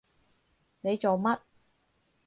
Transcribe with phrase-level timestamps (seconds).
[0.81, 1.41] 你做乜？